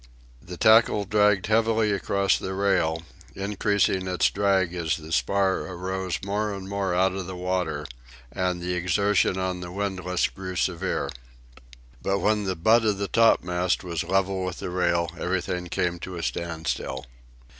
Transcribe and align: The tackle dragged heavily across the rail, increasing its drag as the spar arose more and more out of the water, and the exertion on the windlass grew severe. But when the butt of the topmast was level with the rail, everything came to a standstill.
The 0.41 0.57
tackle 0.57 1.05
dragged 1.05 1.45
heavily 1.45 1.91
across 1.91 2.35
the 2.39 2.55
rail, 2.55 3.03
increasing 3.35 4.07
its 4.07 4.31
drag 4.31 4.73
as 4.73 4.97
the 4.97 5.11
spar 5.11 5.59
arose 5.67 6.17
more 6.25 6.51
and 6.55 6.67
more 6.67 6.95
out 6.95 7.13
of 7.13 7.27
the 7.27 7.35
water, 7.35 7.85
and 8.31 8.59
the 8.59 8.73
exertion 8.73 9.37
on 9.37 9.59
the 9.61 9.71
windlass 9.71 10.25
grew 10.27 10.55
severe. 10.55 11.11
But 12.01 12.17
when 12.17 12.45
the 12.45 12.55
butt 12.55 12.83
of 12.83 12.97
the 12.97 13.09
topmast 13.09 13.83
was 13.83 14.03
level 14.03 14.43
with 14.43 14.57
the 14.57 14.71
rail, 14.71 15.11
everything 15.19 15.67
came 15.67 15.99
to 15.99 16.15
a 16.17 16.23
standstill. 16.23 17.05